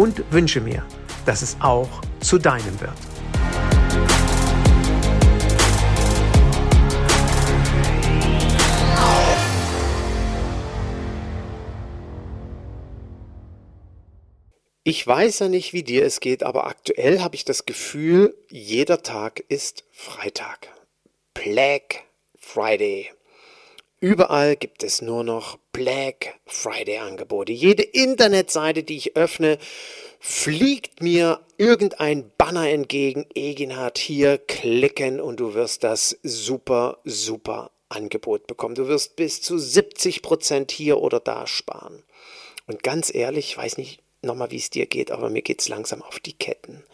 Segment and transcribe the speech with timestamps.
[0.00, 0.82] und wünsche mir,
[1.26, 2.94] dass es auch zu deinem wird.
[14.84, 19.02] Ich weiß ja nicht, wie dir es geht, aber aktuell habe ich das Gefühl, jeder
[19.02, 20.68] Tag ist Freitag.
[21.34, 22.04] Black
[22.38, 23.10] Friday.
[24.00, 27.52] Überall gibt es nur noch Black Friday Angebote.
[27.52, 29.58] Jede Internetseite, die ich öffne,
[30.18, 33.26] fliegt mir irgendein Banner entgegen.
[33.34, 38.74] Eginhard hier klicken und du wirst das super, super Angebot bekommen.
[38.74, 42.02] Du wirst bis zu 70 Prozent hier oder da sparen.
[42.66, 45.68] Und ganz ehrlich, ich weiß nicht nochmal, wie es dir geht, aber mir geht es
[45.68, 46.84] langsam auf die Ketten.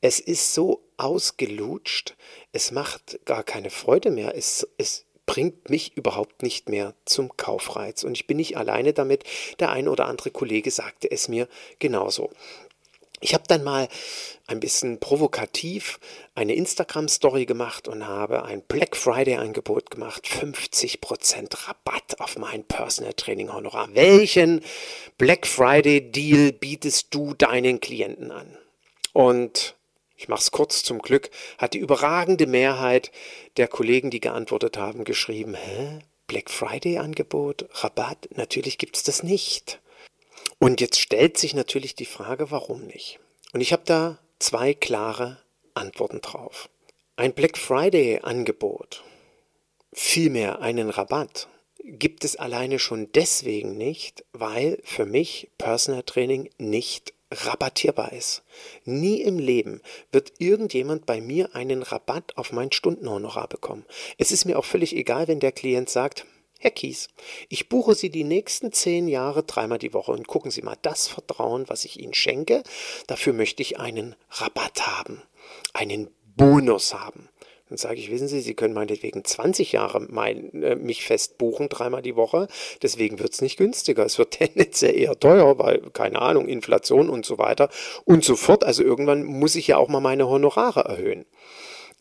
[0.00, 2.14] Es ist so ausgelutscht,
[2.52, 4.36] es macht gar keine Freude mehr.
[4.36, 8.04] Es, es bringt mich überhaupt nicht mehr zum Kaufreiz.
[8.04, 9.24] Und ich bin nicht alleine damit.
[9.58, 11.48] Der ein oder andere Kollege sagte es mir
[11.78, 12.30] genauso.
[13.20, 13.88] Ich habe dann mal
[14.46, 15.98] ein bisschen provokativ
[16.34, 20.26] eine Instagram-Story gemacht und habe ein Black Friday-Angebot gemacht.
[20.26, 23.88] 50% Rabatt auf mein Personal Training Honorar.
[23.94, 24.60] Welchen
[25.16, 28.58] Black Friday-Deal bietest du deinen Klienten an?
[29.14, 29.75] Und
[30.16, 33.12] ich mache es kurz zum Glück, hat die überragende Mehrheit
[33.56, 36.00] der Kollegen, die geantwortet haben, geschrieben, hä?
[36.26, 38.28] Black Friday Angebot, Rabatt?
[38.34, 39.80] Natürlich gibt es das nicht.
[40.58, 43.20] Und jetzt stellt sich natürlich die Frage, warum nicht?
[43.52, 45.38] Und ich habe da zwei klare
[45.74, 46.68] Antworten drauf.
[47.16, 49.04] Ein Black Friday Angebot,
[49.92, 51.48] vielmehr einen Rabatt,
[51.82, 58.42] gibt es alleine schon deswegen nicht, weil für mich Personal Training nicht rabattierbar ist.
[58.84, 59.82] Nie im Leben
[60.12, 63.84] wird irgendjemand bei mir einen Rabatt auf mein Stundenhonorar bekommen.
[64.18, 66.26] Es ist mir auch völlig egal, wenn der Klient sagt,
[66.58, 67.08] Herr Kies,
[67.48, 71.06] ich buche Sie die nächsten zehn Jahre dreimal die Woche und gucken Sie mal das
[71.06, 72.62] Vertrauen, was ich Ihnen schenke.
[73.06, 75.22] Dafür möchte ich einen Rabatt haben,
[75.74, 77.28] einen Bonus haben.
[77.68, 81.68] Dann sage ich, wissen Sie, Sie können meinetwegen 20 Jahre mein, äh, mich fest buchen,
[81.68, 82.46] dreimal die Woche.
[82.82, 84.04] Deswegen wird es nicht günstiger.
[84.04, 87.68] Es wird tendenziell eher teuer, weil, keine Ahnung, Inflation und so weiter
[88.04, 88.64] und so fort.
[88.64, 91.26] Also irgendwann muss ich ja auch mal meine Honorare erhöhen.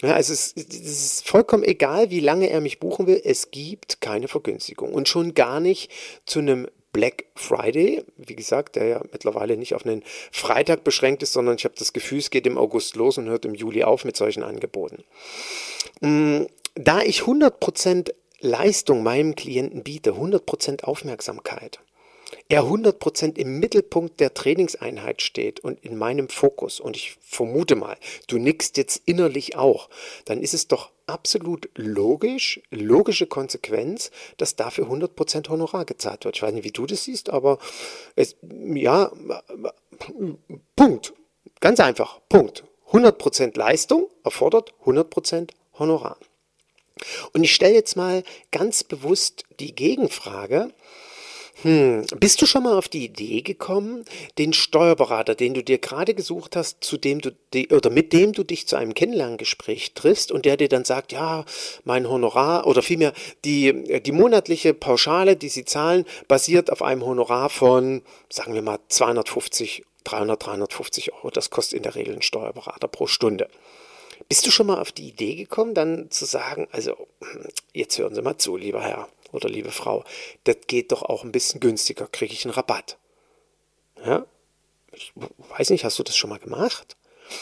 [0.02, 3.22] Ja, also es, es, ist vollkommen egal, wie lange er mich buchen will.
[3.24, 4.94] Es gibt keine Vergünstigung.
[4.94, 5.90] Und schon gar nicht
[6.26, 10.02] zu einem Black Friday, wie gesagt, der ja mittlerweile nicht auf einen
[10.32, 13.44] Freitag beschränkt ist, sondern ich habe das Gefühl, es geht im August los und hört
[13.44, 15.04] im Juli auf mit solchen Angeboten.
[16.00, 16.44] Mm,
[16.76, 21.82] da ich 100% Leistung meinem Klienten biete, 100% Aufmerksamkeit,
[22.48, 27.98] er 100% im Mittelpunkt der Trainingseinheit steht und in meinem Fokus, und ich vermute mal,
[28.28, 29.90] du nickst jetzt innerlich auch,
[30.24, 36.36] dann ist es doch absolut logisch, logische Konsequenz, dass dafür 100% Honorar gezahlt wird.
[36.36, 37.60] Ich weiß nicht, wie du das siehst, aber
[38.16, 39.12] es, ja,
[40.76, 41.14] Punkt.
[41.60, 42.64] Ganz einfach, Punkt.
[42.92, 46.18] 100% Leistung erfordert 100% Honorar.
[47.34, 50.74] Und ich stelle jetzt mal ganz bewusst die Gegenfrage,
[51.62, 54.04] hm, bist du schon mal auf die Idee gekommen,
[54.38, 57.32] den Steuerberater, den du dir gerade gesucht hast, zu dem du
[57.72, 61.46] oder mit dem du dich zu einem Kennenlerngespräch triffst und der dir dann sagt, ja,
[61.86, 63.14] mein Honorar oder vielmehr
[63.46, 68.80] die, die monatliche Pauschale, die sie zahlen, basiert auf einem Honorar von, sagen wir mal,
[68.90, 71.30] 250, 300, 350 Euro.
[71.30, 73.48] Das kostet in der Regel ein Steuerberater pro Stunde.
[74.28, 77.08] Bist du schon mal auf die Idee gekommen, dann zu sagen, also
[77.74, 80.04] jetzt hören Sie mal zu, lieber Herr oder liebe Frau,
[80.44, 82.98] das geht doch auch ein bisschen günstiger, kriege ich einen Rabatt.
[84.04, 84.26] Ja?
[84.92, 85.14] Ich
[85.58, 86.96] weiß nicht, hast du das schon mal gemacht?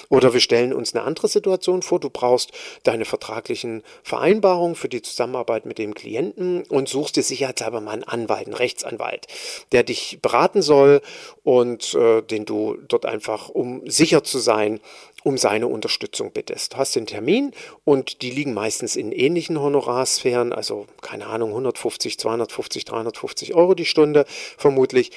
[0.10, 2.00] Oder wir stellen uns eine andere Situation vor.
[2.00, 2.52] Du brauchst
[2.84, 8.04] deine vertraglichen Vereinbarungen für die Zusammenarbeit mit dem Klienten und suchst dir sicherheitshalber mal einen
[8.04, 9.28] Anwalt, einen Rechtsanwalt,
[9.72, 11.02] der dich beraten soll
[11.44, 14.80] und äh, den du dort einfach, um sicher zu sein,
[15.24, 16.74] um seine Unterstützung bittest.
[16.74, 17.52] Du hast den Termin
[17.86, 23.86] und die liegen meistens in ähnlichen Honorarsphären, also keine Ahnung, 150, 250, 350 Euro die
[23.86, 24.26] Stunde
[24.58, 25.12] vermutlich.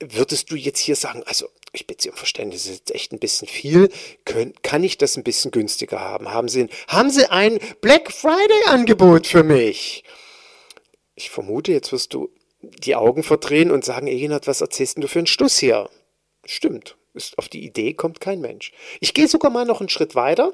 [0.00, 3.12] Würdest du jetzt hier sagen, also ich bitte Sie um Verständnis, das ist jetzt echt
[3.12, 3.88] ein bisschen viel,
[4.24, 6.30] Können, kann ich das ein bisschen günstiger haben?
[6.30, 10.04] Haben Sie, haben Sie ein Black Friday-Angebot für mich?
[11.14, 12.30] Ich vermute, jetzt wirst du
[12.60, 15.88] die Augen verdrehen und sagen, Egenhard, was erzählst du für einen Stuss hier?
[16.44, 18.72] Stimmt, ist, auf die Idee kommt kein Mensch.
[19.00, 20.52] Ich gehe sogar mal noch einen Schritt weiter.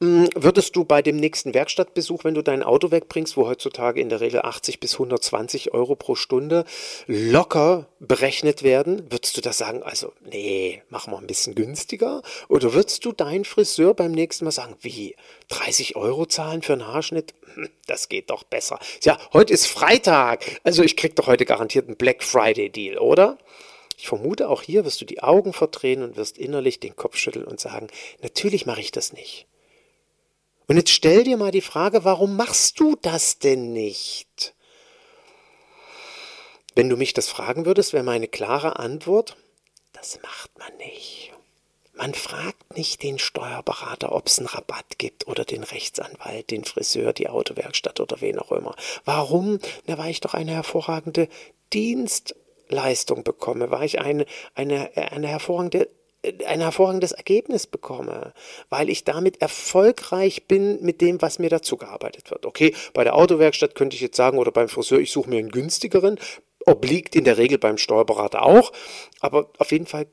[0.00, 4.08] Hm, würdest du bei dem nächsten Werkstattbesuch, wenn du dein Auto wegbringst, wo heutzutage in
[4.08, 6.64] der Regel 80 bis 120 Euro pro Stunde
[7.06, 12.22] locker berechnet werden, würdest du da sagen, also nee, machen wir ein bisschen günstiger?
[12.48, 15.16] Oder würdest du dein Friseur beim nächsten Mal sagen, wie,
[15.48, 17.34] 30 Euro zahlen für einen Haarschnitt?
[17.54, 18.78] Hm, das geht doch besser.
[19.02, 23.38] Ja, heute ist Freitag, also ich krieg doch heute garantiert einen Black Friday Deal, oder?
[23.98, 27.44] Ich vermute, auch hier wirst du die Augen verdrehen und wirst innerlich den Kopf schütteln
[27.44, 27.88] und sagen,
[28.22, 29.48] natürlich mache ich das nicht.
[30.68, 34.54] Und jetzt stell dir mal die Frage, warum machst du das denn nicht?
[36.76, 39.36] Wenn du mich das fragen würdest, wäre meine klare Antwort,
[39.92, 41.32] das macht man nicht.
[41.94, 47.12] Man fragt nicht den Steuerberater, ob es einen Rabatt gibt oder den Rechtsanwalt, den Friseur,
[47.12, 48.76] die Autowerkstatt oder wen auch immer.
[49.04, 49.58] Warum?
[49.86, 51.28] Da war ich doch eine hervorragende
[51.72, 52.36] Dienst
[52.72, 55.88] Leistung bekomme, weil ich eine, eine, eine hervorragende
[56.46, 58.34] ein hervorragendes Ergebnis bekomme,
[58.70, 62.44] weil ich damit erfolgreich bin mit dem, was mir dazu gearbeitet wird.
[62.44, 65.50] Okay, bei der Autowerkstatt könnte ich jetzt sagen oder beim Friseur, ich suche mir einen
[65.50, 66.18] günstigeren,
[66.66, 68.72] obliegt in der Regel beim Steuerberater auch,
[69.20, 70.06] aber auf jeden Fall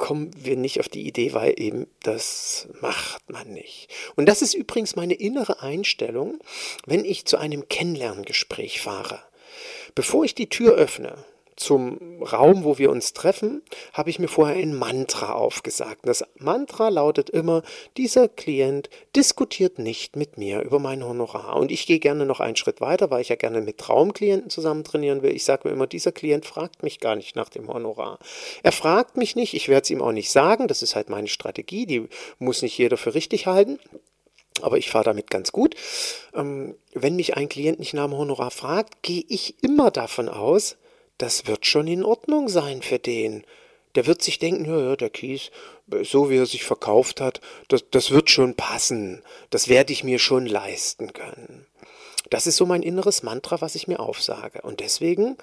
[0.00, 3.88] kommen wir nicht auf die Idee, weil eben das macht man nicht.
[4.16, 6.38] Und das ist übrigens meine innere Einstellung,
[6.86, 9.22] wenn ich zu einem Kennenlerngespräch fahre.
[9.94, 11.22] Bevor ich die Tür öffne,
[11.60, 13.62] zum Raum, wo wir uns treffen,
[13.92, 16.00] habe ich mir vorher ein Mantra aufgesagt.
[16.04, 17.62] Das Mantra lautet immer,
[17.98, 21.56] dieser Klient diskutiert nicht mit mir über mein Honorar.
[21.56, 24.84] Und ich gehe gerne noch einen Schritt weiter, weil ich ja gerne mit Traumklienten zusammen
[24.84, 25.36] trainieren will.
[25.36, 28.18] Ich sage mir immer, dieser Klient fragt mich gar nicht nach dem Honorar.
[28.62, 31.28] Er fragt mich nicht, ich werde es ihm auch nicht sagen, das ist halt meine
[31.28, 32.08] Strategie, die
[32.38, 33.78] muss nicht jeder für richtig halten.
[34.62, 35.74] Aber ich fahre damit ganz gut.
[36.34, 40.76] Ähm, wenn mich ein Klient nicht nach dem Honorar fragt, gehe ich immer davon aus,
[41.22, 43.44] das wird schon in Ordnung sein für den.
[43.94, 45.50] Der wird sich denken, ja, ja, der Kies,
[46.02, 49.22] so wie er sich verkauft hat, das, das wird schon passen.
[49.50, 51.66] Das werde ich mir schon leisten können.
[52.30, 54.62] Das ist so mein inneres Mantra, was ich mir aufsage.
[54.62, 55.36] Und deswegen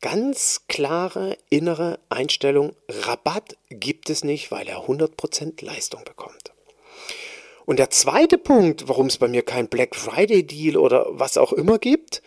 [0.00, 6.52] ganz klare innere Einstellung, Rabatt gibt es nicht, weil er 100% Leistung bekommt.
[7.64, 11.52] Und der zweite Punkt, warum es bei mir kein Black Friday Deal oder was auch
[11.52, 12.22] immer gibt,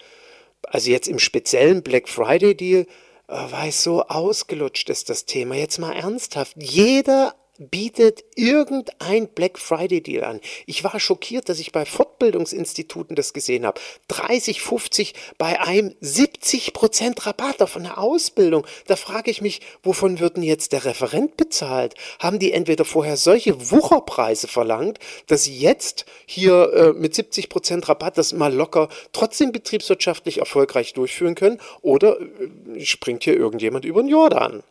[0.63, 2.87] also jetzt im speziellen Black Friday Deal,
[3.27, 5.55] äh, weil es so ausgelutscht ist, das Thema.
[5.55, 6.55] Jetzt mal ernsthaft.
[6.61, 10.39] Jeder bietet irgendein Black Friday Deal an.
[10.65, 13.79] Ich war schockiert, dass ich bei Fortbildungsinstituten das gesehen habe.
[14.07, 18.65] 30, 50, bei einem 70 Prozent Rabatt auf eine Ausbildung.
[18.87, 21.95] Da frage ich mich, wovon wird denn jetzt der Referent bezahlt?
[22.19, 27.89] Haben die entweder vorher solche Wucherpreise verlangt, dass sie jetzt hier äh, mit 70 Prozent
[27.89, 31.59] Rabatt das mal locker trotzdem betriebswirtschaftlich erfolgreich durchführen können?
[31.81, 34.63] Oder äh, springt hier irgendjemand über den Jordan?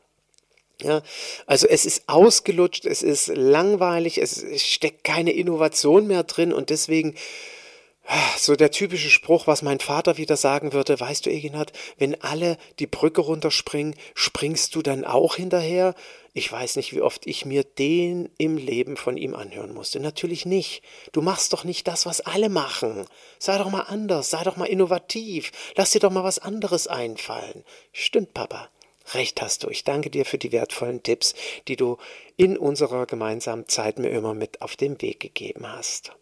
[0.83, 1.02] Ja,
[1.47, 7.14] also es ist ausgelutscht, es ist langweilig, es steckt keine Innovation mehr drin und deswegen
[8.38, 12.56] so der typische Spruch, was mein Vater wieder sagen würde, weißt du, Eginhard, wenn alle
[12.78, 15.95] die Brücke runterspringen, springst du dann auch hinterher?
[16.33, 19.99] Ich weiß nicht, wie oft ich mir den im Leben von ihm anhören musste.
[19.99, 20.83] Natürlich nicht.
[21.12, 23.06] Du machst doch nicht das, was alle machen.
[23.38, 25.50] Sei doch mal anders, sei doch mal innovativ.
[25.76, 27.64] Lass dir doch mal was anderes einfallen.
[27.90, 28.68] Stimmt, Papa.
[29.14, 29.68] Recht hast du.
[29.68, 31.34] Ich danke dir für die wertvollen Tipps,
[31.68, 31.98] die du
[32.36, 36.12] in unserer gemeinsamen Zeit mir immer mit auf den Weg gegeben hast.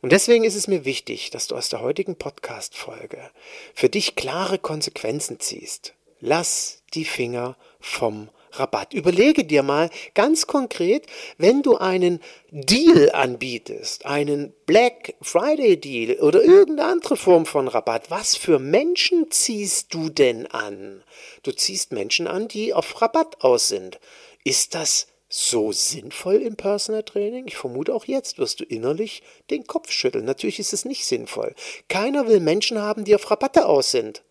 [0.00, 3.30] Und deswegen ist es mir wichtig, dass du aus der heutigen Podcast-Folge
[3.74, 5.94] für dich klare Konsequenzen ziehst.
[6.20, 8.94] Lass die Finger vom Rabatt.
[8.94, 11.06] Überlege dir mal ganz konkret,
[11.38, 12.20] wenn du einen
[12.50, 19.30] Deal anbietest, einen Black Friday Deal oder irgendeine andere Form von Rabatt, was für Menschen
[19.30, 21.02] ziehst du denn an?
[21.42, 23.98] Du ziehst Menschen an, die auf Rabatt aus sind.
[24.44, 27.46] Ist das so sinnvoll im Personal Training?
[27.48, 30.24] Ich vermute auch jetzt wirst du innerlich den Kopf schütteln.
[30.24, 31.54] Natürlich ist es nicht sinnvoll.
[31.88, 34.22] Keiner will Menschen haben, die auf Rabatte aus sind.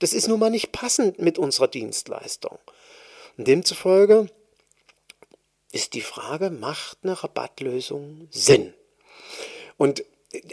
[0.00, 2.58] Das ist nun mal nicht passend mit unserer Dienstleistung.
[3.40, 4.26] Und demzufolge
[5.72, 8.74] ist die Frage, macht eine Rabattlösung Sinn?
[9.78, 10.04] Und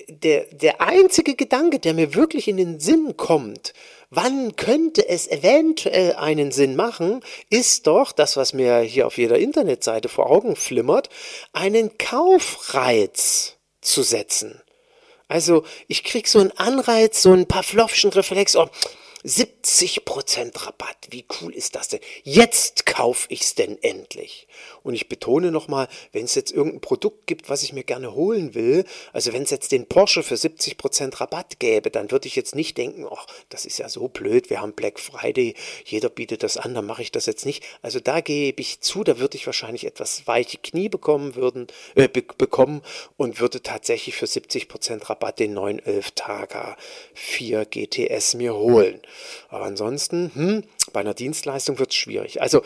[0.08, 3.74] der, der einzige Gedanke, der mir wirklich in den Sinn kommt,
[4.10, 9.38] wann könnte es eventuell einen Sinn machen, ist doch das, was mir hier auf jeder
[9.38, 11.10] Internetseite vor Augen flimmert,
[11.52, 14.62] einen Kaufreiz zu setzen.
[15.28, 18.70] Also ich krieg so einen Anreiz, so einen Pavlovschen Reflex, oh,
[19.28, 20.96] 70% Rabatt.
[21.10, 22.00] Wie cool ist das denn?
[22.24, 24.48] Jetzt kaufe ich es denn endlich.
[24.84, 28.56] Und ich betone nochmal, wenn es jetzt irgendein Produkt gibt, was ich mir gerne holen
[28.56, 32.56] will, also wenn es jetzt den Porsche für 70% Rabatt gäbe, dann würde ich jetzt
[32.56, 36.56] nicht denken, ach, das ist ja so blöd, wir haben Black Friday, jeder bietet das
[36.56, 37.66] an, dann mache ich das jetzt nicht.
[37.82, 42.08] Also da gebe ich zu, da würde ich wahrscheinlich etwas weiche Knie bekommen, würden, äh,
[42.08, 42.82] be bekommen
[43.18, 46.78] und würde tatsächlich für 70% Rabatt den 911 Targa
[47.14, 49.02] 4 GTS mir holen.
[49.50, 52.42] Aber ansonsten, hm, bei einer Dienstleistung wird es schwierig.
[52.42, 52.62] Also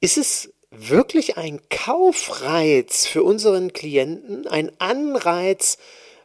[0.00, 5.78] ist es wirklich ein Kaufreiz für unseren Klienten, ein Anreiz,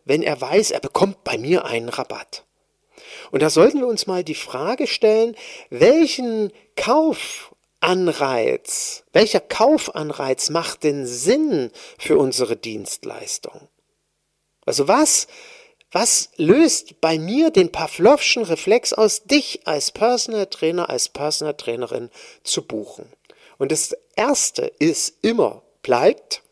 [0.05, 2.45] wenn er weiß, er bekommt bei mir einen Rabatt.
[3.31, 5.35] Und da sollten wir uns mal die Frage stellen,
[5.69, 13.69] welchen Kaufanreiz, welcher Kaufanreiz macht denn Sinn für unsere Dienstleistung?
[14.65, 15.27] Also was
[15.91, 22.09] was löst bei mir den Pavlovschen Reflex aus, dich als Personal Trainer, als Personal Trainerin
[22.43, 23.11] zu buchen?
[23.57, 26.43] Und das erste ist immer, bleibt,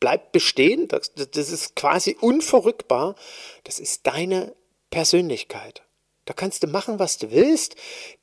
[0.00, 3.14] bleibt bestehen, das, das ist quasi unverrückbar,
[3.64, 4.54] das ist deine
[4.90, 5.85] Persönlichkeit.
[6.26, 7.76] Da kannst du machen, was du willst.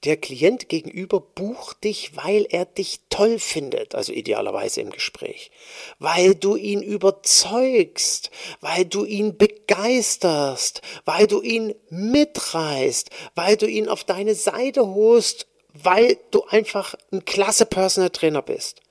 [0.04, 5.52] Der Klient gegenüber bucht dich, weil er dich toll findet, also idealerweise im Gespräch,
[6.00, 8.30] weil du ihn überzeugst,
[8.60, 15.48] weil du ihn begeisterst, weil du ihn mitreißt, weil du ihn auf deine Seite holst,
[15.74, 18.82] weil du einfach ein klasse Personal Trainer bist.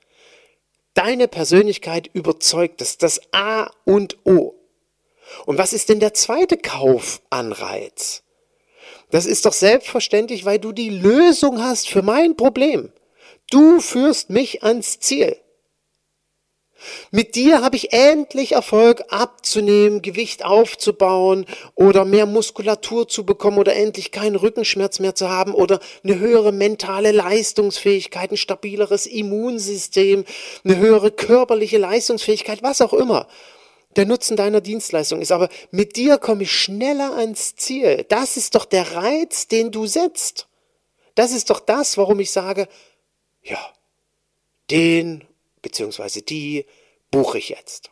[0.94, 4.54] Deine Persönlichkeit überzeugt, ist das A und O.
[5.44, 8.21] Und was ist denn der zweite Kaufanreiz?
[9.12, 12.90] Das ist doch selbstverständlich, weil du die Lösung hast für mein Problem.
[13.50, 15.36] Du führst mich ans Ziel.
[17.10, 23.76] Mit dir habe ich endlich Erfolg abzunehmen, Gewicht aufzubauen oder mehr Muskulatur zu bekommen oder
[23.76, 30.24] endlich keinen Rückenschmerz mehr zu haben oder eine höhere mentale Leistungsfähigkeit, ein stabileres Immunsystem,
[30.64, 33.28] eine höhere körperliche Leistungsfähigkeit, was auch immer
[33.96, 35.32] der Nutzen deiner Dienstleistung ist.
[35.32, 38.04] Aber mit dir komme ich schneller ans Ziel.
[38.08, 40.48] Das ist doch der Reiz, den du setzt.
[41.14, 42.68] Das ist doch das, warum ich sage,
[43.42, 43.58] ja,
[44.70, 45.24] den
[45.60, 46.22] bzw.
[46.22, 46.64] die
[47.10, 47.90] buche ich jetzt.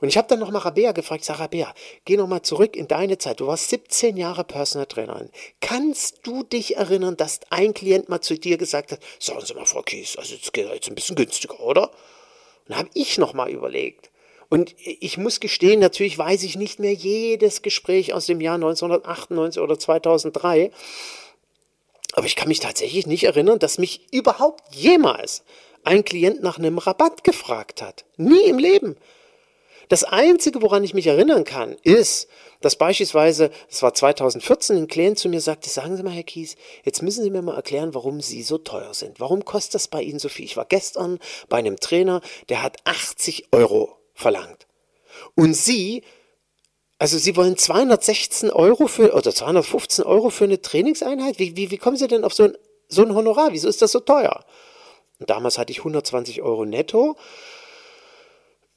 [0.00, 1.72] Und ich habe dann noch mal Rabea gefragt, sag Rabea,
[2.04, 3.40] geh noch mal zurück in deine Zeit.
[3.40, 5.30] Du warst 17 Jahre Personal Trainerin.
[5.60, 9.66] Kannst du dich erinnern, dass ein Klient mal zu dir gesagt hat, sagen Sie mal,
[9.66, 11.88] Frau Kies, also jetzt geht jetzt ein bisschen günstiger, oder?
[11.90, 14.09] Und dann habe ich noch mal überlegt,
[14.50, 19.62] und ich muss gestehen, natürlich weiß ich nicht mehr jedes Gespräch aus dem Jahr 1998
[19.62, 20.72] oder 2003.
[22.14, 25.44] Aber ich kann mich tatsächlich nicht erinnern, dass mich überhaupt jemals
[25.84, 28.04] ein Klient nach einem Rabatt gefragt hat.
[28.16, 28.96] Nie im Leben.
[29.88, 32.28] Das Einzige, woran ich mich erinnern kann, ist,
[32.60, 36.56] dass beispielsweise, das war 2014, ein Klient zu mir sagte, sagen Sie mal, Herr Kies,
[36.84, 39.20] jetzt müssen Sie mir mal erklären, warum Sie so teuer sind.
[39.20, 40.44] Warum kostet das bei Ihnen so viel?
[40.44, 44.66] Ich war gestern bei einem Trainer, der hat 80 Euro verlangt.
[45.34, 46.02] Und Sie,
[46.98, 51.38] also Sie wollen 216 Euro für, oder 215 Euro für eine Trainingseinheit?
[51.38, 52.56] Wie, wie, wie kommen Sie denn auf so ein,
[52.88, 53.52] so ein Honorar?
[53.52, 54.44] Wieso ist das so teuer?
[55.18, 57.16] Und damals hatte ich 120 Euro netto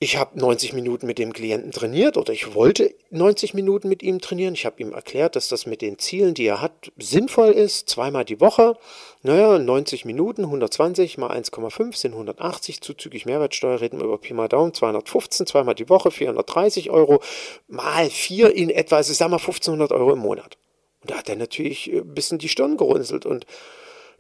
[0.04, 4.20] ich habe 90 Minuten mit dem Klienten trainiert oder ich wollte 90 Minuten mit ihm
[4.20, 4.54] trainieren.
[4.54, 7.90] Ich habe ihm erklärt, dass das mit den Zielen, die er hat, sinnvoll ist.
[7.90, 8.78] Zweimal die Woche.
[9.22, 12.82] Naja, 90 Minuten, 120 mal 1,5 sind 180.
[12.82, 14.74] Zuzüglich Mehrwertsteuer reden wir über Pi mal Daumen.
[14.74, 17.22] 215, zweimal die Woche, 430 Euro.
[17.68, 20.58] Mal vier in etwa, also sagen wir 1500 Euro im Monat.
[21.02, 23.46] Und da hat er natürlich ein bisschen die Stirn gerunzelt und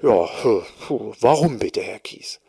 [0.02, 0.30] ja,
[1.22, 2.42] warum bitte, Herr Kies?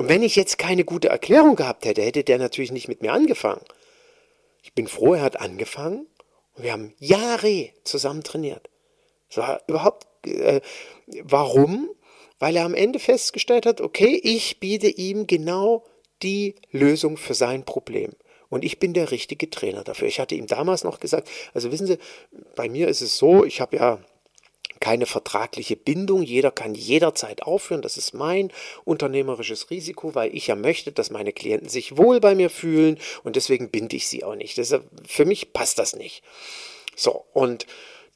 [0.00, 3.12] Und wenn ich jetzt keine gute Erklärung gehabt hätte, hätte der natürlich nicht mit mir
[3.12, 3.60] angefangen.
[4.62, 6.06] Ich bin froh, er hat angefangen
[6.54, 8.70] und wir haben Jahre zusammen trainiert.
[9.28, 10.62] Es war überhaupt, äh,
[11.22, 11.90] warum?
[12.38, 15.84] Weil er am Ende festgestellt hat, okay, ich biete ihm genau
[16.22, 18.12] die Lösung für sein Problem.
[18.48, 20.08] Und ich bin der richtige Trainer dafür.
[20.08, 21.98] Ich hatte ihm damals noch gesagt, also wissen Sie,
[22.56, 23.98] bei mir ist es so, ich habe ja
[24.80, 26.22] keine vertragliche Bindung.
[26.22, 27.82] Jeder kann jederzeit aufhören.
[27.82, 28.50] Das ist mein
[28.84, 33.36] unternehmerisches Risiko, weil ich ja möchte, dass meine Klienten sich wohl bei mir fühlen und
[33.36, 34.56] deswegen binde ich sie auch nicht.
[34.56, 36.22] Deshalb, für mich passt das nicht.
[36.96, 37.66] So, und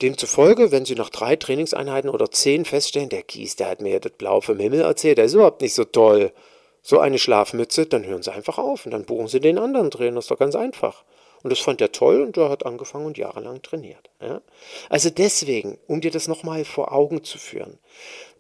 [0.02, 3.99] demzufolge, wenn Sie nach drei Trainingseinheiten oder zehn feststellen, der Kies, der hat mir ja
[4.00, 6.33] das Blau vom Himmel erzählt, der ist überhaupt nicht so toll.
[6.83, 10.16] so eine Schlafmütze, dann hören Sie einfach auf und dann buchen Sie den anderen Trainer.
[10.16, 11.04] Das ist doch ganz einfach.
[11.44, 14.08] Und das fand er toll und er hat angefangen und jahrelang trainiert.
[14.18, 14.40] Ja?
[14.88, 17.78] Also deswegen, um dir das nochmal vor Augen zu führen,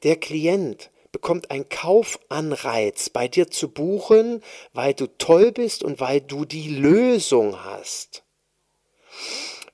[0.04, 4.42] der Klient bekommt einen Kaufanreiz, bei dir zu buchen,
[4.72, 8.24] weil du toll bist und weil du die Lösung hast.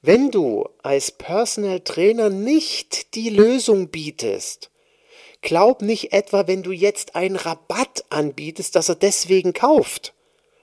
[0.02, 4.72] Wenn du als Personal Trainer nicht die Lösung bietest,
[5.40, 10.14] glaub nicht etwa, wenn du jetzt einen Rabatt anbietest, dass er deswegen kauft.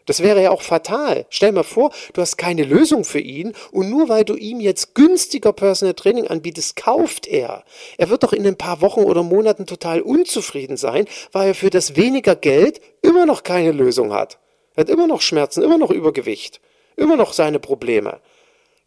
[0.08, 1.28] Das wäre ja auch fatal.
[1.30, 4.96] Stell mal vor, du hast keine Lösung für ihn und nur weil du ihm jetzt
[4.96, 7.64] günstiger Personal Training anbietest, kauft er.
[7.98, 11.70] Er wird doch in ein paar Wochen oder Monaten total unzufrieden sein, weil er für
[11.70, 14.40] das weniger Geld immer noch keine Lösung hat.
[14.76, 16.62] Er hat immer noch Schmerzen, immer noch Übergewicht,
[16.96, 18.22] immer noch seine Probleme.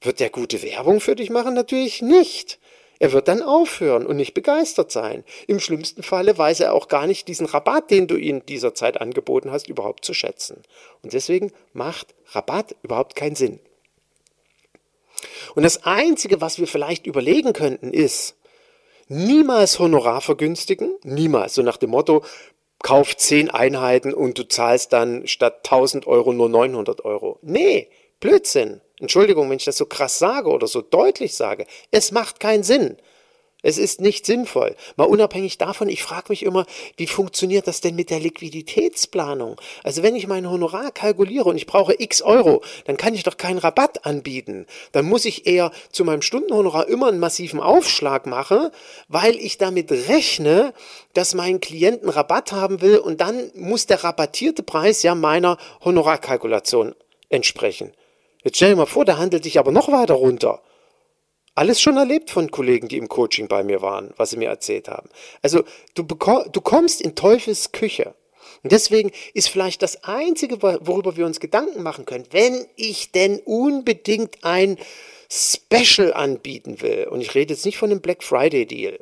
[0.00, 1.52] Wird der gute Werbung für dich machen?
[1.52, 2.58] Natürlich nicht.
[3.00, 5.25] Er wird dann aufhören und nicht begeistert sein.
[5.47, 9.00] Im schlimmsten Falle weiß er auch gar nicht diesen Rabatt, den du ihm dieser Zeit
[9.00, 10.62] angeboten hast, überhaupt zu schätzen.
[11.02, 13.59] Und deswegen macht Rabatt überhaupt keinen Sinn.
[15.54, 18.37] Und das Einzige, was wir vielleicht überlegen könnten, ist,
[19.09, 22.23] niemals Honorar vergünstigen, niemals, so nach dem Motto,
[22.83, 27.38] kauf zehn Einheiten und du zahlst dann statt 1000 Euro nur 900 Euro.
[27.40, 27.88] Nee,
[28.21, 28.83] Blödsinn.
[29.00, 31.66] Entschuldigung, wenn ich das so krass sage oder so deutlich sage.
[31.90, 32.97] Es macht keinen Sinn.
[33.62, 34.75] Es ist nicht sinnvoll.
[34.97, 36.64] Mal unabhängig davon, ich frage mich immer,
[36.97, 39.61] wie funktioniert das denn mit der Liquiditätsplanung?
[39.85, 43.37] Also wenn ich mein Honorar kalkuliere und ich brauche x Euro, dann kann ich doch
[43.37, 44.66] keinen Rabatt anbieten.
[44.92, 48.71] Dann muss ich eher zu meinem Stundenhonorar immer einen massiven Aufschlag machen,
[49.09, 50.73] weil ich damit rechne,
[51.12, 55.59] dass mein Klient einen Rabatt haben will und dann muss der rabattierte Preis ja meiner
[55.85, 56.95] Honorarkalkulation
[57.28, 57.92] entsprechen.
[58.42, 60.62] Jetzt stell dir mal vor, der handelt sich aber noch weiter runter.
[61.54, 64.88] Alles schon erlebt von Kollegen, die im Coaching bei mir waren, was sie mir erzählt
[64.88, 65.11] haben.
[65.42, 68.14] Also du, du kommst in Teufels Küche.
[68.62, 73.40] Und deswegen ist vielleicht das Einzige, worüber wir uns Gedanken machen können, wenn ich denn
[73.40, 74.78] unbedingt ein
[75.30, 78.98] Special anbieten will, und ich rede jetzt nicht von einem Black Friday Deal,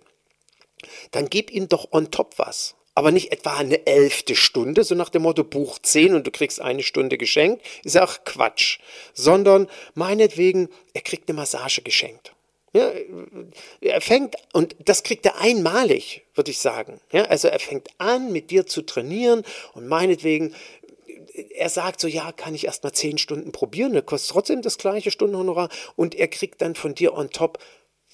[1.10, 5.08] dann gib ihm doch on top was aber nicht etwa eine elfte Stunde, so nach
[5.08, 8.80] dem Motto Buch 10 und du kriegst eine Stunde geschenkt, ist ja auch Quatsch,
[9.14, 12.32] sondern meinetwegen, er kriegt eine Massage geschenkt.
[12.72, 12.90] Ja,
[13.80, 17.00] er fängt, und das kriegt er einmalig, würde ich sagen.
[17.12, 20.56] Ja, also er fängt an, mit dir zu trainieren und meinetwegen,
[21.54, 24.76] er sagt so, ja, kann ich erst mal zehn Stunden probieren, der kostet trotzdem das
[24.76, 27.60] gleiche Stundenhonorar und er kriegt dann von dir on top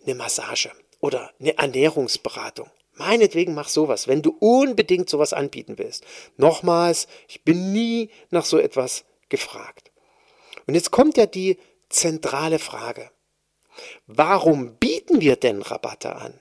[0.05, 0.71] eine Massage
[1.01, 6.05] oder eine Ernährungsberatung Meinetwegen mach sowas, wenn du unbedingt sowas anbieten willst.
[6.37, 9.91] Nochmals, ich bin nie nach so etwas gefragt.
[10.67, 13.11] Und jetzt kommt ja die zentrale Frage.
[14.07, 16.39] Warum bieten wir denn Rabatte an?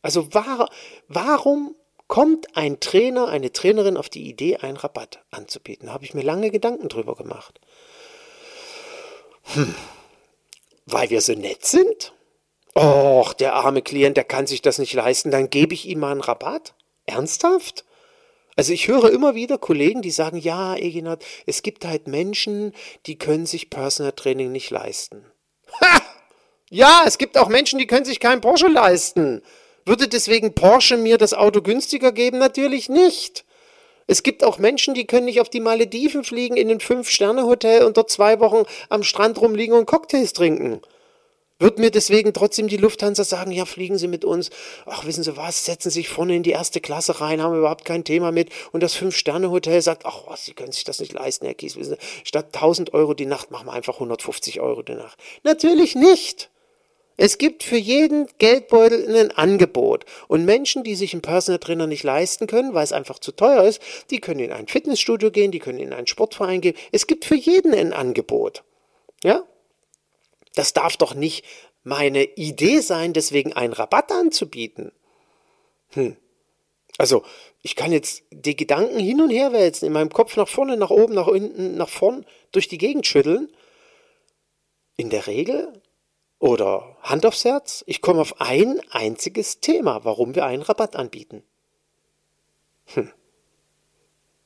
[0.00, 0.70] Also war,
[1.08, 1.74] warum
[2.06, 5.86] kommt ein Trainer, eine Trainerin auf die Idee, einen Rabatt anzubieten?
[5.86, 7.60] Da habe ich mir lange Gedanken drüber gemacht.
[9.54, 9.74] Hm.
[10.86, 12.12] Weil wir so nett sind?
[12.74, 16.12] Och, der arme Klient, der kann sich das nicht leisten, dann gebe ich ihm mal
[16.12, 16.74] einen Rabatt?
[17.06, 17.84] Ernsthaft?
[18.56, 22.74] Also ich höre immer wieder Kollegen, die sagen, ja, Eginat, es gibt halt Menschen,
[23.06, 25.24] die können sich Personal Training nicht leisten.
[25.80, 26.02] Ha!
[26.70, 29.42] Ja, es gibt auch Menschen, die können sich kein Porsche leisten.
[29.84, 32.38] Würde deswegen Porsche mir das Auto günstiger geben?
[32.38, 33.44] Natürlich nicht.
[34.06, 37.96] Es gibt auch Menschen, die können nicht auf die Malediven fliegen in ein Fünf-Sterne-Hotel und
[37.96, 40.82] dort zwei Wochen am Strand rumliegen und Cocktails trinken.
[41.60, 44.50] Wird mir deswegen trotzdem die Lufthansa sagen, ja, fliegen Sie mit uns.
[44.86, 47.84] Ach, wissen Sie was, setzen Sie sich vorne in die erste Klasse rein, haben überhaupt
[47.84, 48.50] kein Thema mit.
[48.70, 51.76] Und das Fünf-Sterne-Hotel sagt, ach was, Sie können sich das nicht leisten, Herr Kies.
[51.76, 55.18] Wissen Sie, statt 1000 Euro die Nacht machen wir einfach 150 Euro die Nacht.
[55.42, 56.48] Natürlich nicht.
[57.16, 60.04] Es gibt für jeden Geldbeutel ein Angebot.
[60.28, 63.64] Und Menschen, die sich einen Personal Trainer nicht leisten können, weil es einfach zu teuer
[63.64, 66.76] ist, die können in ein Fitnessstudio gehen, die können in einen Sportverein gehen.
[66.92, 68.62] Es gibt für jeden ein Angebot.
[69.24, 69.42] Ja?
[70.54, 71.44] Das darf doch nicht
[71.84, 74.92] meine Idee sein, deswegen einen Rabatt anzubieten.
[75.90, 76.16] Hm.
[76.98, 77.22] Also,
[77.62, 80.90] ich kann jetzt die Gedanken hin und her wälzen, in meinem Kopf nach vorne, nach
[80.90, 83.52] oben, nach unten, nach vorn durch die Gegend schütteln.
[84.96, 85.80] In der Regel
[86.40, 91.44] oder Hand aufs Herz, ich komme auf ein einziges Thema, warum wir einen Rabatt anbieten.
[92.86, 93.12] Hm.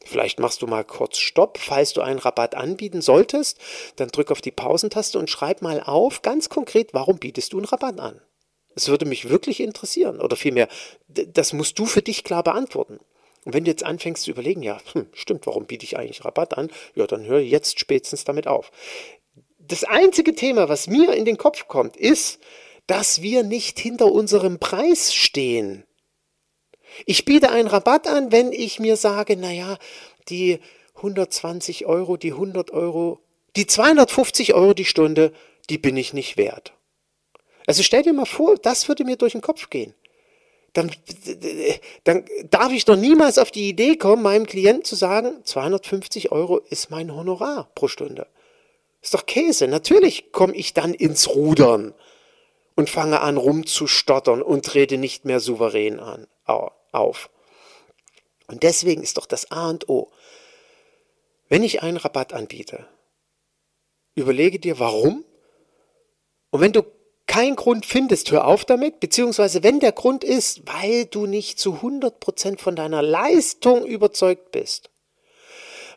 [0.05, 3.59] Vielleicht machst du mal kurz Stopp, falls du einen Rabatt anbieten solltest,
[3.97, 7.67] dann drück auf die Pausentaste und schreib mal auf, ganz konkret, warum bietest du einen
[7.67, 8.21] Rabatt an?
[8.75, 10.69] Es würde mich wirklich interessieren oder vielmehr,
[11.09, 13.01] das musst du für dich klar beantworten.
[13.45, 16.57] Und wenn du jetzt anfängst zu überlegen, ja, hm, stimmt, warum biete ich eigentlich Rabatt
[16.57, 16.71] an?
[16.95, 18.71] Ja, dann hör jetzt spätestens damit auf.
[19.59, 22.41] Das einzige Thema, was mir in den Kopf kommt, ist,
[22.87, 25.85] dass wir nicht hinter unserem Preis stehen.
[27.07, 29.79] Ich biete einen Rabatt an, wenn ich mir sage, naja,
[30.29, 30.61] die
[30.97, 33.21] 120 Euro, die 100 Euro,
[33.57, 35.33] die 250 Euro die Stunde,
[35.69, 36.73] die bin ich nicht wert.
[37.67, 39.95] Also stell dir mal vor, das würde mir durch den Kopf gehen.
[40.73, 40.91] Dann,
[42.05, 46.59] dann darf ich doch niemals auf die Idee kommen, meinem Klienten zu sagen, 250 Euro
[46.59, 48.27] ist mein Honorar pro Stunde.
[49.03, 49.69] Ist doch Käse.
[49.69, 51.93] Natürlich komme ich dann ins Rudern
[52.75, 56.27] und fange an rumzustottern und trete nicht mehr souverän an,
[56.93, 57.31] auf.
[58.47, 60.11] Und deswegen ist doch das A und O.
[61.49, 62.87] Wenn ich einen Rabatt anbiete,
[64.15, 65.25] überlege dir warum.
[66.51, 66.83] Und wenn du
[67.27, 71.77] keinen Grund findest, hör auf damit, beziehungsweise wenn der Grund ist, weil du nicht zu
[71.77, 74.91] 100% von deiner Leistung überzeugt bist,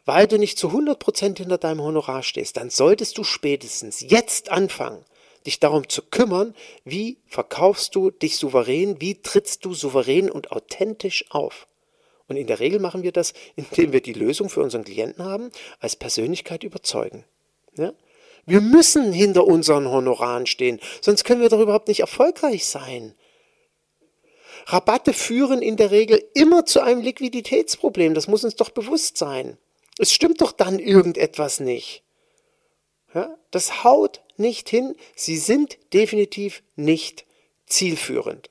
[0.05, 5.03] weil du nicht zu 100% hinter deinem Honorar stehst, dann solltest du spätestens jetzt anfangen,
[5.45, 11.25] dich darum zu kümmern, wie verkaufst du dich souverän, wie trittst du souverän und authentisch
[11.29, 11.67] auf.
[12.27, 15.51] Und in der Regel machen wir das, indem wir die Lösung für unseren Klienten haben,
[15.79, 17.23] als Persönlichkeit überzeugen.
[17.77, 17.93] Ja?
[18.45, 23.15] Wir müssen hinter unseren Honoraren stehen, sonst können wir doch überhaupt nicht erfolgreich sein.
[24.67, 29.57] Rabatte führen in der Regel immer zu einem Liquiditätsproblem, das muss uns doch bewusst sein.
[29.97, 32.04] Es stimmt doch dann irgendetwas nicht.
[33.15, 37.25] Ja, das haut nicht hin, sie sind definitiv nicht
[37.65, 38.49] zielführend.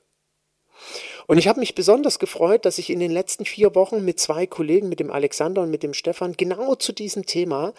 [1.27, 4.47] Und ich habe mich besonders gefreut, dass ich in den letzten vier Wochen mit zwei
[4.47, 7.75] Kollegen, mit dem Alexander und mit dem Stefan, genau zu diesem Thema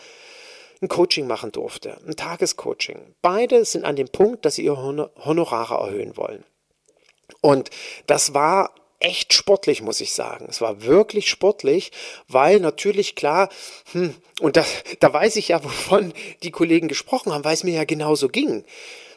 [0.82, 3.16] ein Coaching machen durfte, ein Tagescoaching.
[3.22, 6.44] Beide sind an dem Punkt, dass sie ihre Honorare erhöhen wollen.
[7.42, 7.72] Und
[8.06, 10.48] das war echt sportlich, muss ich sagen.
[10.50, 11.92] Es war wirklich sportlich,
[12.28, 13.50] weil natürlich klar,
[13.92, 14.66] hm, und da,
[15.00, 18.66] da weiß ich ja, wovon die Kollegen gesprochen haben, weil es mir ja genauso ging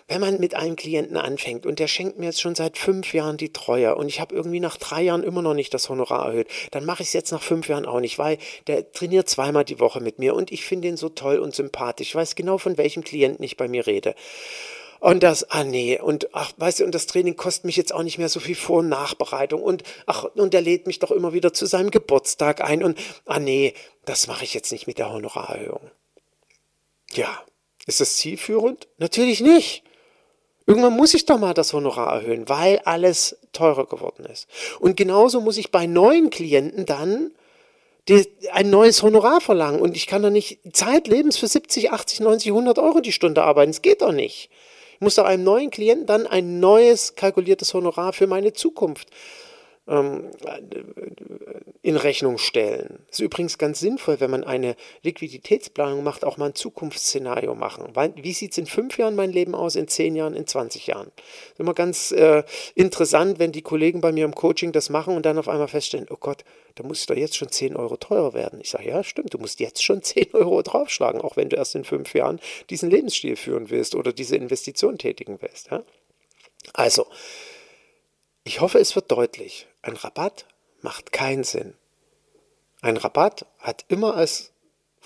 [0.09, 3.37] wenn man mit einem Klienten anfängt und der schenkt mir jetzt schon seit fünf Jahren
[3.37, 6.49] die Treue und ich habe irgendwie nach drei Jahren immer noch nicht das Honorar erhöht,
[6.71, 9.79] dann mache ich es jetzt nach fünf Jahren auch nicht, weil der trainiert zweimal die
[9.79, 12.09] Woche mit mir und ich finde ihn so toll und sympathisch.
[12.09, 14.14] Ich weiß genau, von welchem Klienten ich bei mir rede.
[15.00, 18.02] Und das, ah nee, und ach, weißt du, und das Training kostet mich jetzt auch
[18.02, 21.32] nicht mehr so viel Vor- und Nachbereitung und ach, und er lädt mich doch immer
[21.32, 23.74] wieder zu seinem Geburtstag ein und ah nee,
[24.06, 25.90] das mache ich jetzt nicht mit der Honorarerhöhung.
[27.12, 27.42] Ja,
[27.87, 28.88] ist das zielführend?
[28.98, 29.84] Natürlich nicht.
[30.66, 34.48] Irgendwann muss ich doch mal das Honorar erhöhen, weil alles teurer geworden ist.
[34.80, 37.30] Und genauso muss ich bei neuen Klienten dann
[38.52, 39.80] ein neues Honorar verlangen.
[39.80, 43.72] Und ich kann doch nicht zeitlebens für 70, 80, 90, 100 Euro die Stunde arbeiten.
[43.72, 44.50] Das geht doch nicht.
[44.98, 49.08] Ich muss doch einem neuen Klienten dann ein neues kalkuliertes Honorar für meine Zukunft
[49.88, 50.31] ähm,
[51.83, 53.07] in Rechnung stellen.
[53.11, 57.92] Ist übrigens ganz sinnvoll, wenn man eine Liquiditätsplanung macht, auch mal ein Zukunftsszenario machen.
[58.16, 61.11] Wie sieht es in fünf Jahren mein Leben aus, in zehn Jahren, in 20 Jahren?
[61.16, 62.42] Das ist immer ganz äh,
[62.74, 66.07] interessant, wenn die Kollegen bei mir im Coaching das machen und dann auf einmal feststellen,
[66.11, 68.61] oh Gott, da muss ich doch jetzt schon 10 Euro teurer werden.
[68.61, 71.74] Ich sage, ja, stimmt, du musst jetzt schon 10 Euro draufschlagen, auch wenn du erst
[71.74, 75.70] in fünf Jahren diesen Lebensstil führen willst oder diese Investition tätigen willst.
[75.70, 75.83] Ja?
[76.74, 77.07] Also,
[78.44, 79.66] ich hoffe, es wird deutlich.
[79.88, 80.44] Ein Rabatt
[80.83, 81.72] macht keinen Sinn.
[82.83, 84.53] Ein Rabatt hat immer als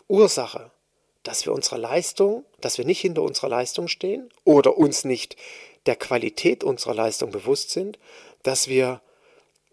[0.08, 0.72] Ursache,
[1.22, 5.36] dass wir unserer Leistung, dass wir nicht hinter unserer Leistung stehen oder uns nicht
[5.86, 8.00] der Qualität unserer Leistung bewusst sind,
[8.42, 9.00] dass wir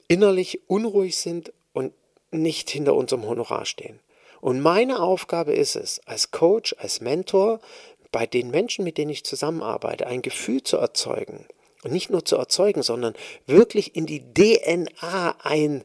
[0.07, 1.91] innerlich unruhig sind und
[2.29, 3.99] nicht hinter unserem Honorar stehen.
[4.41, 7.61] Und meine Aufgabe ist es, als Coach, als Mentor,
[8.11, 11.47] bei den Menschen, mit denen ich zusammenarbeite, ein Gefühl zu erzeugen,
[11.83, 13.13] und nicht nur zu erzeugen, sondern
[13.45, 15.83] wirklich in die DNA ein,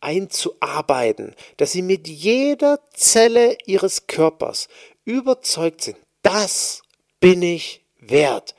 [0.00, 4.68] einzuarbeiten, dass sie mit jeder Zelle ihres Körpers
[5.04, 6.82] überzeugt sind, das
[7.20, 8.54] bin ich wert.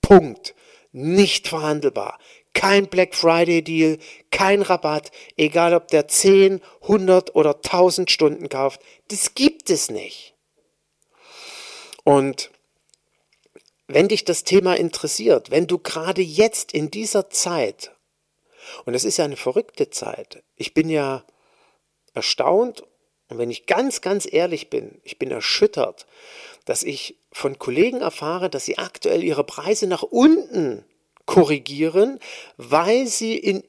[0.00, 0.54] Punkt.
[0.92, 2.18] Nicht verhandelbar.
[2.52, 3.98] Kein Black Friday Deal,
[4.30, 8.82] kein Rabatt, egal ob der 10, 100 oder 1000 Stunden kauft.
[9.08, 10.34] Das gibt es nicht.
[12.04, 12.50] Und
[13.94, 17.92] wenn dich das Thema interessiert, wenn du gerade jetzt in dieser Zeit,
[18.84, 21.24] und es ist ja eine verrückte Zeit, ich bin ja
[22.14, 22.84] erstaunt
[23.28, 26.06] und wenn ich ganz, ganz ehrlich bin, ich bin erschüttert,
[26.64, 30.84] dass ich von Kollegen erfahre, dass sie aktuell ihre Preise nach unten
[31.26, 32.20] korrigieren,
[32.56, 33.64] weil sie in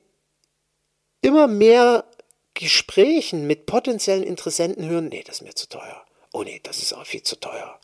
[1.21, 2.05] immer mehr
[2.53, 6.05] Gesprächen mit potenziellen Interessenten hören, nee, das ist mir zu teuer.
[6.33, 7.79] Oh nee, das ist auch viel zu teuer.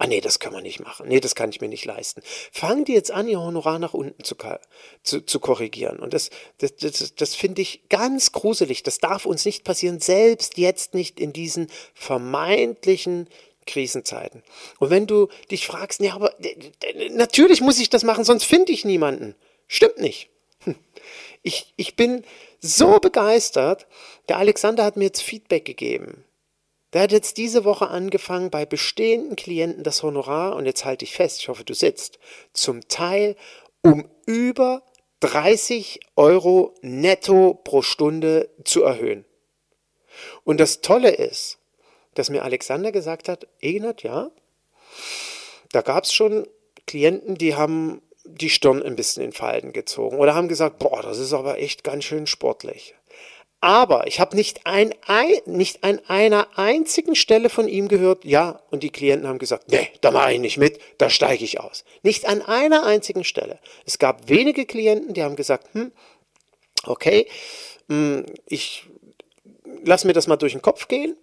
[0.00, 1.08] Ah nee, das kann man nicht machen.
[1.08, 2.22] Nee, das kann ich mir nicht leisten.
[2.52, 4.36] Fangen die jetzt an, ihr Honorar nach unten zu,
[5.02, 5.98] zu, zu korrigieren.
[5.98, 8.84] Und das, das, das, das finde ich ganz gruselig.
[8.84, 13.28] Das darf uns nicht passieren, selbst jetzt nicht in diesen vermeintlichen
[13.66, 14.44] Krisenzeiten.
[14.78, 16.32] Und wenn du dich fragst, ja, aber
[17.10, 19.34] natürlich muss ich das machen, sonst finde ich niemanden.
[19.66, 20.30] Stimmt nicht.
[20.60, 20.76] Hm.
[21.42, 22.24] Ich, ich bin
[22.60, 23.88] so begeistert.
[24.28, 26.24] Der Alexander hat mir jetzt Feedback gegeben
[26.92, 31.14] Der hat jetzt diese Woche angefangen, bei bestehenden Klienten das Honorar, und jetzt halte ich
[31.14, 32.18] fest, ich hoffe, du sitzt,
[32.52, 33.36] zum Teil
[33.82, 34.82] um über
[35.20, 39.24] 30 Euro netto pro Stunde zu erhöhen.
[40.44, 41.58] Und das Tolle ist,
[42.14, 44.30] dass mir Alexander gesagt hat, Egenhard, ja,
[45.72, 46.48] da gab es schon
[46.86, 51.18] Klienten, die haben die Stirn ein bisschen in Falten gezogen oder haben gesagt, boah, das
[51.18, 52.94] ist aber echt ganz schön sportlich.
[53.60, 58.62] Aber ich habe nicht, ein, ein, nicht an einer einzigen Stelle von ihm gehört, ja,
[58.70, 61.84] und die Klienten haben gesagt, nee, da mache ich nicht mit, da steige ich aus.
[62.02, 63.58] Nicht an einer einzigen Stelle.
[63.84, 65.90] Es gab wenige Klienten, die haben gesagt, hm,
[66.84, 67.26] okay,
[67.88, 68.86] hm, ich
[69.84, 71.16] lasse mir das mal durch den Kopf gehen.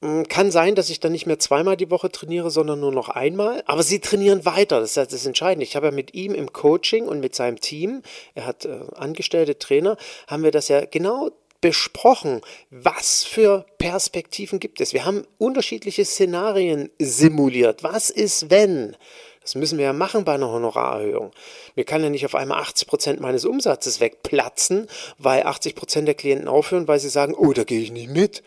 [0.00, 3.08] Hm, kann sein, dass ich dann nicht mehr zweimal die Woche trainiere, sondern nur noch
[3.08, 3.64] einmal.
[3.66, 4.78] Aber sie trainieren weiter.
[4.78, 5.64] Das ist das Entscheidende.
[5.64, 8.02] Ich habe ja mit ihm im Coaching und mit seinem Team,
[8.34, 9.96] er hat äh, angestellte Trainer,
[10.28, 11.30] haben wir das ja genau
[11.64, 14.92] besprochen, was für Perspektiven gibt es.
[14.92, 17.82] Wir haben unterschiedliche Szenarien simuliert.
[17.82, 18.94] Was ist, wenn?
[19.40, 21.30] Das müssen wir ja machen bei einer Honorarerhöhung.
[21.74, 26.14] Mir kann ja nicht auf einmal 80 Prozent meines Umsatzes wegplatzen, weil 80 Prozent der
[26.14, 28.42] Klienten aufhören, weil sie sagen, oh, da gehe ich nicht mit.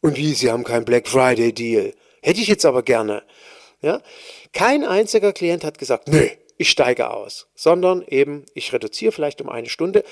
[0.00, 1.94] Und wie, Sie haben keinen Black Friday Deal.
[2.22, 3.24] Hätte ich jetzt aber gerne.
[3.82, 4.00] Ja?
[4.52, 6.28] Kein einziger Klient hat gesagt, nö,
[6.58, 10.04] ich steige aus, sondern eben, ich reduziere vielleicht um eine Stunde,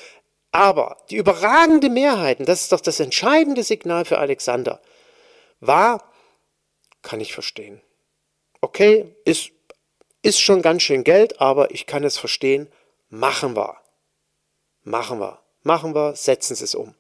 [0.55, 4.81] aber die überragende Mehrheit, und das ist doch das entscheidende Signal für Alexander,
[5.59, 6.09] war,
[7.03, 7.81] kann ich verstehen.
[8.61, 9.51] Okay, ist,
[10.23, 12.71] ist schon ganz schön Geld, aber ich kann es verstehen.
[13.09, 13.79] Machen wir.
[14.85, 15.41] Machen wir.
[15.65, 16.95] Machen wir, setzen Sie es um.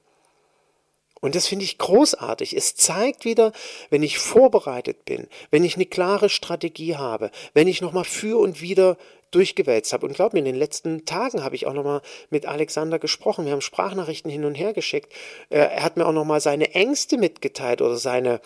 [1.21, 2.57] Und das finde ich großartig.
[2.57, 3.53] Es zeigt wieder,
[3.89, 8.61] wenn ich vorbereitet bin, wenn ich eine klare Strategie habe, wenn ich nochmal für und
[8.61, 8.99] wieder
[9.35, 10.07] durchgewälzt habe.
[10.07, 13.45] Und glaub mir, in den letzten Tagen habe ich auch nochmal mit Alexander gesprochen.
[13.45, 15.13] Wir haben Sprachnachrichten hin und her geschickt.
[15.51, 18.41] Äh, er hat mir auch nochmal seine Ängste mitgeteilt oder seine,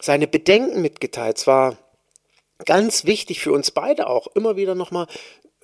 [0.00, 1.38] seine Bedenken mitgeteilt.
[1.38, 1.76] Es war
[2.64, 5.06] ganz wichtig für uns beide auch, immer wieder nochmal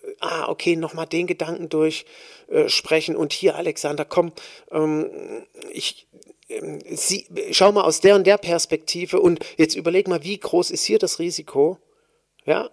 [0.03, 3.15] äh, ah, okay, nochmal den Gedanken durchsprechen.
[3.15, 4.33] Äh, und hier, Alexander, komm,
[4.71, 5.11] ähm,
[5.71, 6.07] ich,
[6.49, 10.71] ähm, sie, schau mal aus der und der Perspektive und jetzt überleg mal, wie groß
[10.71, 11.79] ist hier das Risiko?
[12.45, 12.71] Ja,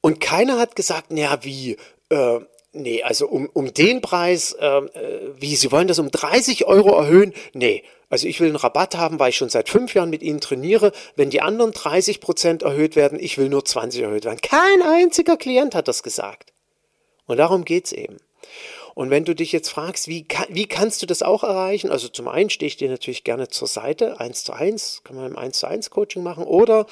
[0.00, 1.76] und keiner hat gesagt, naja, wie,
[2.08, 2.40] äh,
[2.72, 6.96] nee, also um, um den Preis, ähm, äh, wie, Sie wollen das um 30 Euro
[6.96, 7.34] erhöhen?
[7.52, 10.40] Nee, also ich will einen Rabatt haben, weil ich schon seit fünf Jahren mit Ihnen
[10.40, 10.92] trainiere.
[11.16, 14.40] Wenn die anderen 30 Prozent erhöht werden, ich will nur 20 erhöht werden.
[14.40, 16.52] Kein einziger Klient hat das gesagt.
[17.26, 18.16] Und darum geht's eben.
[19.00, 21.90] Und wenn du dich jetzt fragst, wie, wie kannst du das auch erreichen?
[21.90, 25.24] Also zum einen stehe ich dir natürlich gerne zur Seite, eins zu eins, kann man
[25.24, 26.44] im eins zu eins Coaching machen.
[26.44, 26.84] Oder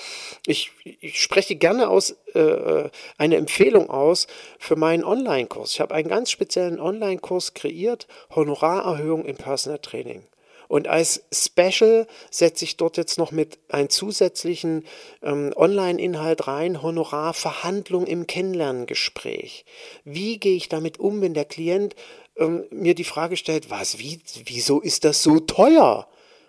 [0.46, 4.26] ich, ich spreche gerne aus äh, eine Empfehlung aus
[4.58, 5.74] für meinen Online-Kurs.
[5.74, 10.24] Ich habe einen ganz speziellen Online-Kurs kreiert, Honorarerhöhung im Personal Training.
[10.68, 14.84] Und als Special setze ich dort jetzt noch mit einem zusätzlichen
[15.22, 19.64] ähm, Online-Inhalt rein, Honorarverhandlung im Kennenlerngespräch.
[20.04, 21.96] Wie gehe ich damit um, wenn der Klient
[22.36, 26.06] ähm, mir die Frage stellt, was, wie, wieso ist das so teuer?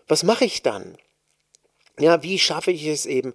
[0.08, 0.98] Was mache ich dann?
[1.98, 3.34] Ja, wie schaffe ich es eben,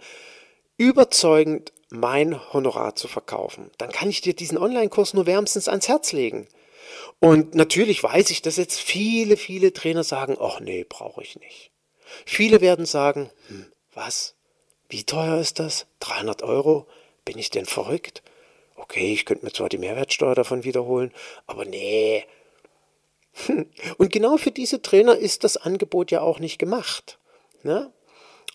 [0.76, 3.70] überzeugend mein Honorar zu verkaufen?
[3.78, 6.46] Dann kann ich dir diesen Online-Kurs nur wärmstens ans Herz legen.
[7.24, 11.70] Und natürlich weiß ich, dass jetzt viele, viele Trainer sagen, ach nee, brauche ich nicht.
[12.26, 14.34] Viele werden sagen, hm, was?
[14.90, 15.86] Wie teuer ist das?
[16.00, 16.86] 300 Euro?
[17.24, 18.22] Bin ich denn verrückt?
[18.76, 21.14] Okay, ich könnte mir zwar die Mehrwertsteuer davon wiederholen,
[21.46, 22.26] aber nee.
[23.96, 27.18] Und genau für diese Trainer ist das Angebot ja auch nicht gemacht.
[27.62, 27.90] Ne?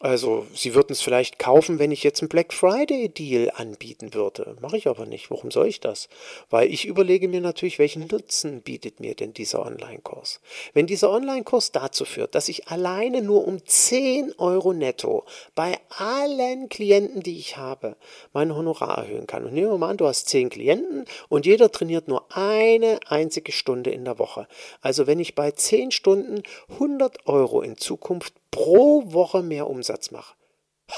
[0.01, 4.55] Also, sie würden es vielleicht kaufen, wenn ich jetzt einen Black Friday Deal anbieten würde.
[4.61, 5.29] Mache ich aber nicht.
[5.29, 6.07] Warum soll ich das?
[6.49, 10.39] Weil ich überlege mir natürlich, welchen Nutzen bietet mir denn dieser Online-Kurs?
[10.73, 16.69] Wenn dieser Online-Kurs dazu führt, dass ich alleine nur um 10 Euro netto bei allen
[16.69, 17.97] Klienten, die ich habe,
[18.31, 19.43] mein Honorar erhöhen kann.
[19.43, 23.51] Und nehmen wir mal an, du hast 10 Klienten und jeder trainiert nur eine einzige
[23.51, 24.47] Stunde in der Woche.
[24.79, 30.35] Also wenn ich bei 10 Stunden 100 Euro in Zukunft pro Woche mehr Umsatz mache.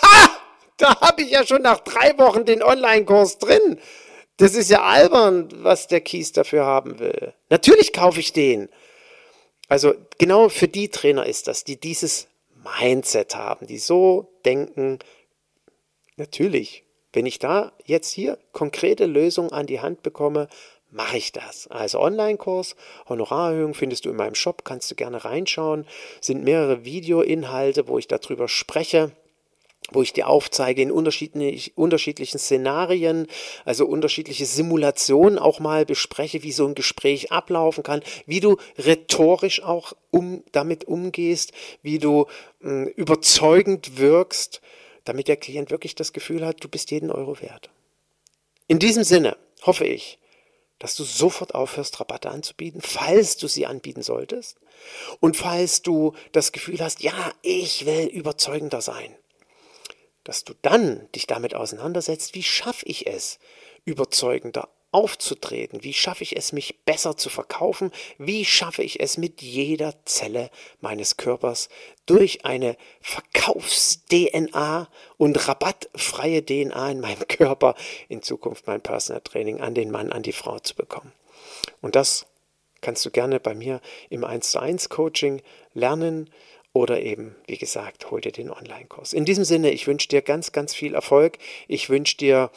[0.01, 0.29] Ha!
[0.77, 3.79] Da habe ich ja schon nach drei Wochen den Online-Kurs drin.
[4.37, 7.33] Das ist ja albern, was der Kies dafür haben will.
[7.49, 8.69] Natürlich kaufe ich den.
[9.67, 12.27] Also genau für die Trainer ist das, die dieses
[12.79, 14.99] Mindset haben, die so denken,
[16.17, 16.83] natürlich,
[17.13, 20.47] wenn ich da jetzt hier konkrete Lösungen an die Hand bekomme,
[20.91, 21.67] mache ich das.
[21.67, 22.75] Also Online-Kurs,
[23.09, 25.85] Honorarerhöhung findest du in meinem Shop, kannst du gerne reinschauen.
[26.19, 29.11] Sind mehrere Videoinhalte, wo ich darüber spreche.
[29.93, 33.27] wo ich dir aufzeige in unterschiedlich, unterschiedlichen Szenarien,
[33.65, 39.63] also unterschiedliche Simulationen auch mal bespreche, wie so ein Gespräch ablaufen kann, wie du rhetorisch
[39.63, 41.51] auch um, damit umgehst,
[41.81, 42.27] wie du
[42.61, 44.61] mh, überzeugend wirkst,
[45.03, 47.69] damit der Klient wirklich das Gefühl hat, du bist jeden Euro wert.
[48.67, 50.19] In diesem Sinne hoffe ich,
[50.81, 54.57] dass du sofort aufhörst, Rabatte anzubieten, falls du sie anbieten solltest.
[55.19, 59.15] Und falls du das Gefühl hast, ja, ich will überzeugender sein,
[60.23, 63.37] dass du dann dich damit auseinandersetzt, wie schaffe ich es,
[63.85, 65.83] überzeugender aufzutreten?
[65.83, 67.91] Wie schaffe ich es, mich besser zu verkaufen?
[68.17, 70.51] Wie schaffe ich es mit jeder Zelle
[70.81, 71.69] meines Körpers
[72.05, 77.75] durch eine Verkaufs-DNA und rabattfreie DNA in meinem Körper
[78.09, 81.13] in Zukunft mein Personal Training an den Mann, an die Frau zu bekommen?
[81.81, 82.25] Und das
[82.81, 85.41] kannst du gerne bei mir im 1 zu 1 Coaching
[85.73, 86.29] lernen
[86.73, 89.11] oder eben, wie gesagt, hol dir den Online-Kurs.
[89.11, 91.37] In diesem Sinne, ich wünsche dir ganz, ganz viel Erfolg.
[91.67, 92.49] Ich wünsche dir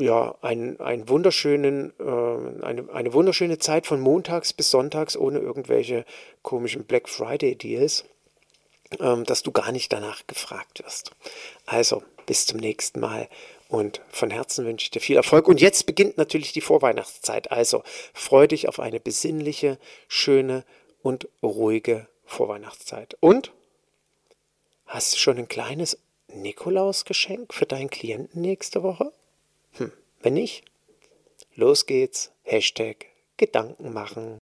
[0.00, 6.04] ja, einen, einen wunderschönen, äh, eine, eine wunderschöne Zeit von montags bis sonntags ohne irgendwelche
[6.42, 8.04] komischen Black Friday Deals,
[9.00, 11.12] ähm, dass du gar nicht danach gefragt wirst.
[11.66, 13.28] Also, bis zum nächsten Mal
[13.68, 15.46] und von Herzen wünsche ich dir viel Erfolg.
[15.46, 17.52] Und jetzt beginnt natürlich die Vorweihnachtszeit.
[17.52, 19.78] Also, freu dich auf eine besinnliche,
[20.08, 20.64] schöne
[21.02, 23.16] und ruhige Vorweihnachtszeit.
[23.20, 23.52] Und
[24.86, 25.98] hast du schon ein kleines
[26.32, 29.12] Nikolausgeschenk für deinen Klienten nächste Woche?
[29.74, 30.64] Hm, wenn nicht,
[31.54, 32.32] los geht's.
[32.44, 33.06] Hashtag
[33.38, 34.38] Gedanken machen.